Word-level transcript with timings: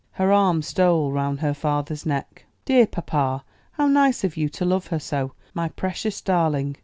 Her 0.13 0.33
arm 0.33 0.63
stole 0.63 1.11
round 1.11 1.41
her 1.41 1.53
father's 1.53 2.07
neck. 2.07 2.45
"Dear 2.65 2.87
papa, 2.87 3.43
how 3.73 3.85
nice 3.85 4.23
of 4.23 4.35
you 4.35 4.49
to 4.49 4.65
love 4.65 4.87
her 4.87 4.97
so; 4.97 5.33
my 5.53 5.69
precious 5.69 6.21
darling. 6.21 6.75